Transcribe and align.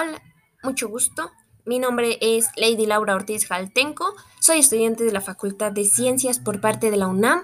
Hola, 0.00 0.22
mucho 0.62 0.88
gusto. 0.88 1.32
Mi 1.64 1.80
nombre 1.80 2.18
es 2.20 2.50
Lady 2.54 2.86
Laura 2.86 3.16
Ortiz 3.16 3.48
Jaltenco. 3.48 4.14
Soy 4.38 4.58
estudiante 4.60 5.02
de 5.02 5.10
la 5.10 5.20
Facultad 5.20 5.72
de 5.72 5.84
Ciencias 5.84 6.38
por 6.38 6.60
parte 6.60 6.92
de 6.92 6.96
la 6.96 7.08
UNAM. 7.08 7.42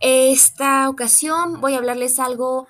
Esta 0.00 0.88
ocasión 0.88 1.60
voy 1.60 1.74
a 1.74 1.78
hablarles 1.78 2.20
algo 2.20 2.68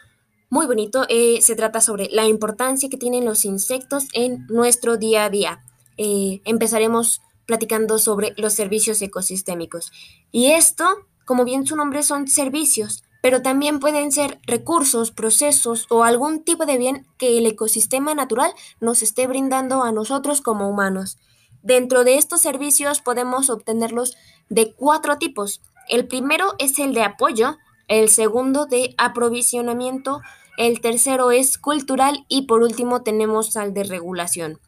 muy 0.48 0.64
bonito. 0.64 1.04
Eh, 1.10 1.42
se 1.42 1.54
trata 1.54 1.82
sobre 1.82 2.08
la 2.10 2.24
importancia 2.24 2.88
que 2.88 2.96
tienen 2.96 3.26
los 3.26 3.44
insectos 3.44 4.06
en 4.14 4.46
nuestro 4.46 4.96
día 4.96 5.26
a 5.26 5.28
día. 5.28 5.60
Eh, 5.98 6.40
empezaremos 6.46 7.20
platicando 7.44 7.98
sobre 7.98 8.32
los 8.38 8.54
servicios 8.54 9.02
ecosistémicos. 9.02 9.92
Y 10.32 10.52
esto, 10.52 10.86
como 11.26 11.44
bien 11.44 11.66
su 11.66 11.76
nombre, 11.76 12.02
son 12.02 12.26
servicios 12.26 13.04
pero 13.26 13.42
también 13.42 13.80
pueden 13.80 14.12
ser 14.12 14.38
recursos, 14.46 15.10
procesos 15.10 15.86
o 15.90 16.04
algún 16.04 16.44
tipo 16.44 16.64
de 16.64 16.78
bien 16.78 17.08
que 17.18 17.38
el 17.38 17.46
ecosistema 17.46 18.14
natural 18.14 18.52
nos 18.78 19.02
esté 19.02 19.26
brindando 19.26 19.82
a 19.82 19.90
nosotros 19.90 20.40
como 20.40 20.70
humanos. 20.70 21.18
Dentro 21.60 22.04
de 22.04 22.18
estos 22.18 22.40
servicios 22.40 23.00
podemos 23.00 23.50
obtenerlos 23.50 24.16
de 24.48 24.72
cuatro 24.74 25.18
tipos. 25.18 25.60
El 25.88 26.06
primero 26.06 26.54
es 26.60 26.78
el 26.78 26.94
de 26.94 27.02
apoyo, 27.02 27.58
el 27.88 28.10
segundo 28.10 28.66
de 28.66 28.94
aprovisionamiento, 28.96 30.20
el 30.56 30.80
tercero 30.80 31.32
es 31.32 31.58
cultural 31.58 32.26
y 32.28 32.42
por 32.42 32.62
último 32.62 33.02
tenemos 33.02 33.56
al 33.56 33.74
de 33.74 33.82
regulación. 33.82 34.60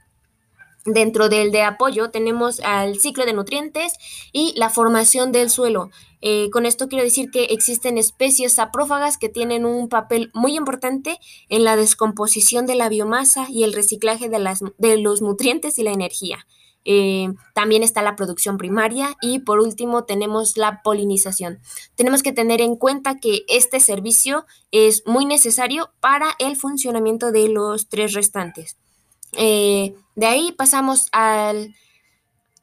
Dentro 0.90 1.28
del 1.28 1.52
de 1.52 1.60
apoyo 1.60 2.10
tenemos 2.10 2.60
al 2.60 2.98
ciclo 2.98 3.26
de 3.26 3.34
nutrientes 3.34 3.92
y 4.32 4.54
la 4.56 4.70
formación 4.70 5.32
del 5.32 5.50
suelo. 5.50 5.90
Eh, 6.22 6.48
con 6.50 6.64
esto 6.64 6.88
quiero 6.88 7.04
decir 7.04 7.30
que 7.30 7.44
existen 7.44 7.98
especies 7.98 8.54
saprófagas 8.54 9.18
que 9.18 9.28
tienen 9.28 9.66
un 9.66 9.90
papel 9.90 10.30
muy 10.32 10.56
importante 10.56 11.18
en 11.50 11.64
la 11.64 11.76
descomposición 11.76 12.64
de 12.64 12.74
la 12.74 12.88
biomasa 12.88 13.46
y 13.50 13.64
el 13.64 13.74
reciclaje 13.74 14.30
de, 14.30 14.38
las, 14.38 14.60
de 14.78 14.96
los 14.96 15.20
nutrientes 15.20 15.78
y 15.78 15.82
la 15.82 15.92
energía. 15.92 16.46
Eh, 16.86 17.28
también 17.54 17.82
está 17.82 18.00
la 18.00 18.16
producción 18.16 18.56
primaria 18.56 19.14
y 19.20 19.40
por 19.40 19.60
último 19.60 20.04
tenemos 20.04 20.56
la 20.56 20.80
polinización. 20.82 21.58
Tenemos 21.96 22.22
que 22.22 22.32
tener 22.32 22.62
en 22.62 22.76
cuenta 22.76 23.18
que 23.18 23.42
este 23.48 23.78
servicio 23.78 24.46
es 24.70 25.02
muy 25.04 25.26
necesario 25.26 25.90
para 26.00 26.30
el 26.38 26.56
funcionamiento 26.56 27.30
de 27.30 27.50
los 27.50 27.90
tres 27.90 28.14
restantes. 28.14 28.78
Eh, 29.32 29.94
de 30.14 30.26
ahí 30.26 30.52
pasamos 30.52 31.08
al 31.12 31.74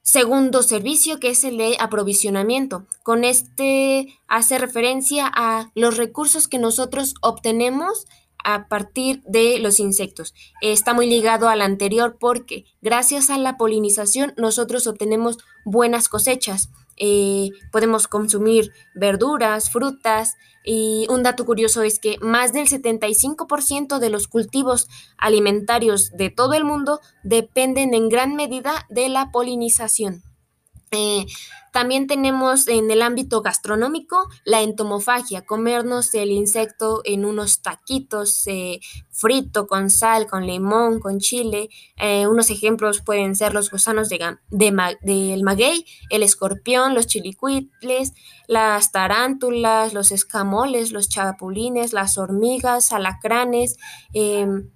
segundo 0.01 0.61
servicio, 0.61 1.19
que 1.19 1.29
es 1.29 1.43
el 1.43 1.57
de 1.57 1.77
aprovisionamiento. 1.79 2.85
Con 3.03 3.23
este 3.23 4.19
hace 4.27 4.57
referencia 4.57 5.29
a 5.33 5.71
los 5.73 5.97
recursos 5.97 6.47
que 6.47 6.59
nosotros 6.59 7.15
obtenemos 7.21 8.05
a 8.43 8.67
partir 8.67 9.23
de 9.23 9.57
los 9.57 9.79
insectos. 9.79 10.35
Está 10.61 10.93
muy 10.93 11.07
ligado 11.07 11.49
al 11.49 11.61
anterior 11.61 12.17
porque 12.19 12.65
gracias 12.81 13.31
a 13.31 13.39
la 13.39 13.57
polinización 13.57 14.35
nosotros 14.37 14.85
obtenemos 14.85 15.39
buenas 15.65 16.07
cosechas. 16.07 16.69
Eh, 16.97 17.49
podemos 17.71 18.07
consumir 18.07 18.71
verduras, 18.93 19.69
frutas 19.69 20.35
y 20.63 21.05
un 21.09 21.23
dato 21.23 21.45
curioso 21.45 21.83
es 21.83 21.99
que 21.99 22.17
más 22.21 22.53
del 22.53 22.67
75% 22.67 23.99
de 23.99 24.09
los 24.09 24.27
cultivos 24.27 24.87
alimentarios 25.17 26.11
de 26.11 26.29
todo 26.29 26.53
el 26.53 26.63
mundo 26.63 27.01
dependen 27.23 27.93
en 27.93 28.09
gran 28.09 28.35
medida 28.35 28.85
de 28.89 29.09
la 29.09 29.31
polinización. 29.31 30.23
Eh, 30.91 31.25
también 31.75 32.07
tenemos 32.07 32.69
en 32.69 32.89
el 32.89 33.01
ámbito 33.01 33.41
gastronómico 33.41 34.29
la 34.45 34.61
entomofagia, 34.61 35.45
comernos 35.45 36.13
el 36.13 36.31
insecto 36.31 37.01
en 37.03 37.25
unos 37.25 37.61
taquitos 37.61 38.47
eh, 38.47 38.79
frito 39.09 39.67
con 39.67 39.89
sal, 39.89 40.25
con 40.25 40.47
limón, 40.47 41.01
con 41.01 41.19
chile. 41.19 41.67
Eh, 41.97 42.27
unos 42.27 42.49
ejemplos 42.49 43.01
pueden 43.01 43.35
ser 43.35 43.53
los 43.53 43.69
gusanos 43.71 44.07
de, 44.07 44.37
del 44.51 45.43
maguey, 45.43 45.85
el 46.09 46.23
escorpión, 46.23 46.93
los 46.93 47.07
chilicuitles, 47.07 48.13
las 48.47 48.93
tarántulas, 48.93 49.93
los 49.93 50.13
escamoles, 50.13 50.93
los 50.93 51.09
chapulines, 51.09 51.91
las 51.91 52.17
hormigas, 52.17 52.93
alacranes. 52.93 53.75
Em, 54.13 54.69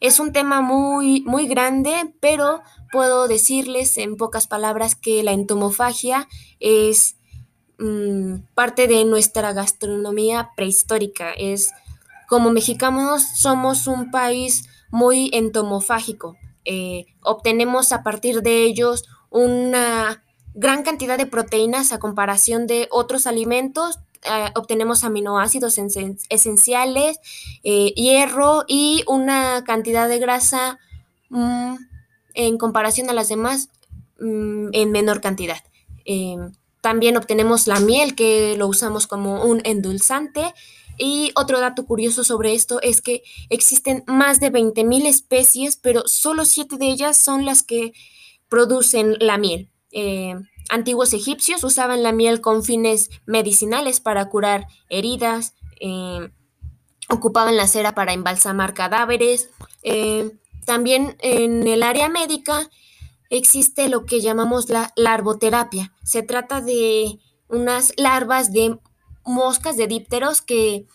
es 0.00 0.18
un 0.18 0.32
tema 0.32 0.62
muy, 0.62 1.22
muy 1.22 1.46
grande, 1.46 2.14
pero 2.20 2.62
puedo 2.90 3.28
decirles 3.28 3.98
en 3.98 4.16
pocas 4.16 4.46
palabras 4.46 4.94
que 4.94 5.22
la 5.22 5.32
entomofagia 5.32 6.26
es 6.58 7.16
mm, 7.78 8.36
parte 8.54 8.88
de 8.88 9.04
nuestra 9.04 9.52
gastronomía 9.52 10.50
prehistórica. 10.56 11.32
Es 11.32 11.70
como 12.28 12.50
mexicanos 12.50 13.22
somos 13.36 13.86
un 13.86 14.10
país 14.10 14.66
muy 14.90 15.30
entomofágico. 15.34 16.36
Eh, 16.64 17.06
obtenemos 17.22 17.92
a 17.92 18.02
partir 18.02 18.42
de 18.42 18.64
ellos 18.64 19.04
una 19.30 20.24
gran 20.54 20.82
cantidad 20.82 21.18
de 21.18 21.26
proteínas 21.26 21.92
a 21.92 21.98
comparación 21.98 22.66
de 22.66 22.88
otros 22.90 23.26
alimentos, 23.26 23.98
eh, 24.22 24.50
obtenemos 24.54 25.02
aminoácidos 25.02 25.78
esenciales, 26.28 27.18
eh, 27.64 27.92
hierro 27.94 28.64
y 28.68 29.02
una 29.06 29.64
cantidad 29.64 30.08
de 30.10 30.18
grasa 30.18 30.78
mm, 31.30 31.76
en 32.34 32.58
comparación 32.58 33.08
a 33.08 33.14
las 33.14 33.30
demás 33.30 33.70
mm, 34.20 34.68
en 34.72 34.92
menor 34.92 35.22
cantidad. 35.22 35.62
Eh, 36.04 36.36
también 36.82 37.16
obtenemos 37.16 37.66
la 37.66 37.80
miel 37.80 38.14
que 38.14 38.56
lo 38.58 38.66
usamos 38.68 39.06
como 39.06 39.42
un 39.44 39.62
endulzante. 39.64 40.52
Y 40.98 41.32
otro 41.34 41.60
dato 41.60 41.86
curioso 41.86 42.24
sobre 42.24 42.52
esto 42.52 42.78
es 42.82 43.00
que 43.00 43.22
existen 43.48 44.04
más 44.06 44.38
de 44.38 44.52
20.000 44.52 45.06
especies, 45.06 45.78
pero 45.78 46.02
solo 46.06 46.44
7 46.44 46.76
de 46.76 46.88
ellas 46.88 47.16
son 47.16 47.46
las 47.46 47.62
que 47.62 47.94
producen 48.50 49.16
la 49.18 49.38
miel 49.38 49.70
antiguos 50.68 51.12
egipcios 51.12 51.64
usaban 51.64 52.02
la 52.02 52.12
miel 52.12 52.40
con 52.40 52.62
fines 52.62 53.10
medicinales 53.26 54.00
para 54.00 54.28
curar 54.28 54.66
heridas, 54.88 55.54
eh, 55.80 56.30
ocupaban 57.08 57.56
la 57.56 57.66
cera 57.66 57.94
para 57.94 58.12
embalsamar 58.12 58.74
cadáveres. 58.74 59.50
Eh, 59.82 60.30
también 60.64 61.16
en 61.20 61.66
el 61.66 61.82
área 61.82 62.08
médica 62.08 62.70
existe 63.30 63.88
lo 63.88 64.04
que 64.04 64.20
llamamos 64.20 64.68
la 64.68 64.92
larvoterapia. 64.96 65.92
Se 66.04 66.22
trata 66.22 66.60
de 66.60 67.18
unas 67.48 67.92
larvas 67.96 68.52
de 68.52 68.78
moscas 69.24 69.76
de 69.76 69.86
dípteros 69.86 70.42
que 70.42 70.86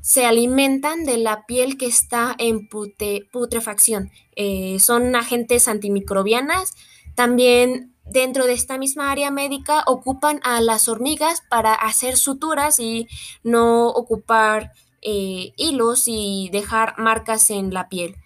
se 0.00 0.24
alimentan 0.24 1.04
de 1.04 1.18
la 1.18 1.46
piel 1.46 1.76
que 1.76 1.86
está 1.86 2.34
en 2.38 2.68
putrefacción. 2.68 4.10
Eh, 4.36 4.78
son 4.80 5.14
agentes 5.16 5.68
antimicrobianas. 5.68 6.74
También 7.14 7.94
dentro 8.10 8.46
de 8.46 8.52
esta 8.52 8.78
misma 8.78 9.10
área 9.10 9.30
médica 9.30 9.84
ocupan 9.86 10.40
a 10.42 10.60
las 10.60 10.88
hormigas 10.88 11.42
para 11.48 11.74
hacer 11.74 12.16
suturas 12.16 12.80
y 12.80 13.08
no 13.42 13.88
ocupar 13.88 14.72
eh, 15.02 15.52
hilos 15.56 16.04
y 16.06 16.48
dejar 16.52 16.94
marcas 16.98 17.50
en 17.50 17.72
la 17.72 17.88
piel. 17.88 18.16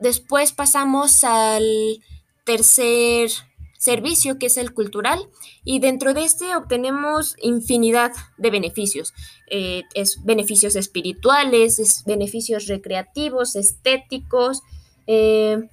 después 0.00 0.52
pasamos 0.52 1.24
al 1.24 1.64
tercer 2.44 3.30
servicio 3.84 4.38
que 4.38 4.46
es 4.46 4.56
el 4.56 4.72
cultural 4.72 5.28
y 5.62 5.78
dentro 5.78 6.14
de 6.14 6.24
este 6.24 6.56
obtenemos 6.56 7.36
infinidad 7.42 8.12
de 8.38 8.50
beneficios. 8.50 9.12
Eh, 9.50 9.82
es 9.94 10.24
beneficios 10.24 10.74
espirituales, 10.74 11.78
es 11.78 12.02
beneficios 12.06 12.66
recreativos, 12.66 13.56
estéticos, 13.56 14.62
eh, 15.06 15.68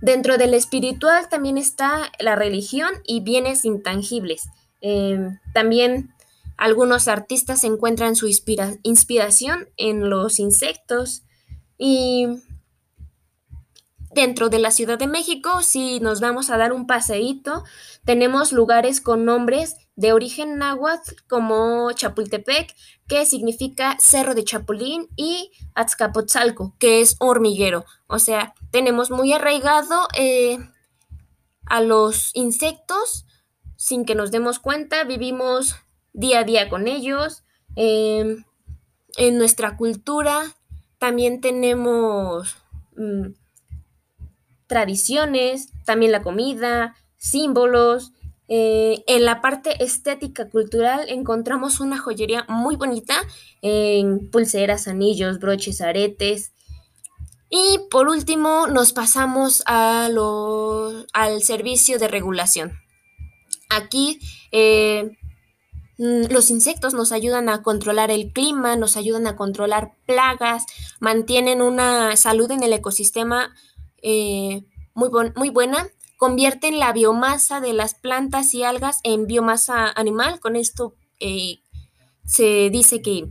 Dentro 0.00 0.38
del 0.38 0.54
espiritual 0.54 1.28
también 1.28 1.58
está 1.58 2.12
la 2.20 2.36
religión 2.36 2.90
y 3.04 3.20
bienes 3.20 3.64
intangibles. 3.64 4.48
Em, 4.80 5.38
también 5.52 6.14
algunos 6.56 7.08
artistas 7.08 7.64
encuentran 7.64 8.16
su 8.16 8.28
inspiración 8.28 9.68
en 9.76 10.10
los 10.10 10.38
insectos 10.38 11.22
y 11.76 12.26
dentro 14.12 14.48
de 14.48 14.58
la 14.58 14.70
Ciudad 14.70 14.98
de 14.98 15.06
México, 15.06 15.62
si 15.62 16.00
nos 16.00 16.20
vamos 16.20 16.50
a 16.50 16.56
dar 16.56 16.72
un 16.72 16.86
paseíto, 16.86 17.64
tenemos 18.04 18.52
lugares 18.52 19.00
con 19.00 19.24
nombres 19.24 19.76
de 19.98 20.12
origen 20.12 20.58
náhuatl 20.58 21.16
como 21.28 21.90
Chapultepec, 21.90 22.72
que 23.08 23.26
significa 23.26 23.96
Cerro 23.98 24.36
de 24.36 24.44
Chapulín, 24.44 25.08
y 25.16 25.50
Azcapotzalco, 25.74 26.76
que 26.78 27.00
es 27.00 27.16
hormiguero. 27.18 27.84
O 28.06 28.20
sea, 28.20 28.54
tenemos 28.70 29.10
muy 29.10 29.32
arraigado 29.32 30.06
eh, 30.16 30.58
a 31.66 31.80
los 31.80 32.30
insectos 32.34 33.26
sin 33.74 34.04
que 34.04 34.14
nos 34.14 34.30
demos 34.30 34.60
cuenta, 34.60 35.02
vivimos 35.02 35.74
día 36.12 36.40
a 36.40 36.44
día 36.44 36.68
con 36.68 36.86
ellos. 36.86 37.42
Em, 37.74 38.44
en 39.16 39.36
nuestra 39.36 39.76
cultura 39.76 40.44
también 40.98 41.40
tenemos 41.40 42.56
mm, 42.96 43.30
tradiciones, 44.68 45.72
también 45.84 46.12
la 46.12 46.22
comida, 46.22 46.94
símbolos. 47.16 48.12
Eh, 48.50 49.04
en 49.06 49.26
la 49.26 49.42
parte 49.42 49.84
estética 49.84 50.48
cultural 50.48 51.04
encontramos 51.08 51.80
una 51.80 51.98
joyería 51.98 52.46
muy 52.48 52.76
bonita 52.76 53.14
en 53.60 54.30
pulseras, 54.30 54.88
anillos, 54.88 55.38
broches, 55.38 55.80
aretes. 55.80 56.52
Y 57.50 57.78
por 57.90 58.08
último, 58.08 58.66
nos 58.66 58.92
pasamos 58.92 59.62
a 59.66 60.08
lo, 60.10 61.06
al 61.12 61.42
servicio 61.42 61.98
de 61.98 62.08
regulación. 62.08 62.72
Aquí 63.70 64.18
eh, 64.50 65.16
mm, 65.98 66.30
los 66.30 66.50
insectos 66.50 66.94
nos 66.94 67.12
ayudan 67.12 67.48
a 67.48 67.62
controlar 67.62 68.10
el 68.10 68.32
clima, 68.32 68.76
nos 68.76 68.96
ayudan 68.96 69.26
a 69.26 69.36
controlar 69.36 69.92
plagas, 70.06 70.64
mantienen 71.00 71.62
una 71.62 72.16
salud 72.16 72.50
en 72.50 72.62
el 72.62 72.72
ecosistema 72.72 73.54
eh, 74.02 74.64
muy, 74.94 75.10
muy 75.36 75.50
buena, 75.50 75.88
convierten 76.18 76.78
la 76.78 76.92
biomasa 76.92 77.60
de 77.60 77.72
las 77.72 77.94
plantas 77.94 78.52
y 78.52 78.64
algas 78.64 78.98
en 79.04 79.26
biomasa 79.26 79.88
animal. 79.94 80.40
Con 80.40 80.56
esto 80.56 80.96
eh, 81.20 81.60
se 82.26 82.68
dice 82.70 83.00
que 83.00 83.30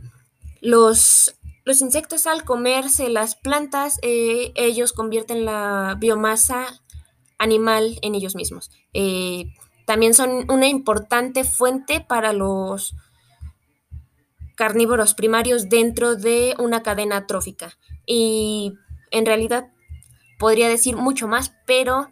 los, 0.60 1.36
los 1.64 1.80
insectos 1.82 2.26
al 2.26 2.44
comerse 2.44 3.10
las 3.10 3.36
plantas, 3.36 3.98
eh, 4.02 4.52
ellos 4.56 4.94
convierten 4.94 5.44
la 5.44 5.96
biomasa 6.00 6.82
animal 7.38 7.98
en 8.00 8.14
ellos 8.14 8.34
mismos. 8.34 8.70
Eh, 8.94 9.52
también 9.84 10.14
son 10.14 10.50
una 10.50 10.66
importante 10.66 11.44
fuente 11.44 12.00
para 12.00 12.32
los 12.32 12.94
carnívoros 14.56 15.14
primarios 15.14 15.68
dentro 15.68 16.16
de 16.16 16.54
una 16.58 16.82
cadena 16.82 17.26
trófica. 17.26 17.76
Y 18.06 18.72
en 19.10 19.26
realidad 19.26 19.68
podría 20.38 20.68
decir 20.70 20.96
mucho 20.96 21.28
más, 21.28 21.52
pero 21.66 22.08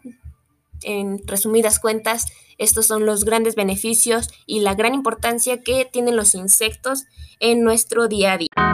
en 0.83 1.25
resumidas 1.27 1.79
cuentas, 1.79 2.25
estos 2.57 2.87
son 2.87 3.05
los 3.05 3.23
grandes 3.23 3.55
beneficios 3.55 4.29
y 4.45 4.61
la 4.61 4.75
gran 4.75 4.93
importancia 4.93 5.61
que 5.61 5.85
tienen 5.85 6.15
los 6.15 6.35
insectos 6.35 7.05
en 7.39 7.63
nuestro 7.63 8.07
día 8.07 8.33
a 8.33 8.37
día. 8.37 8.66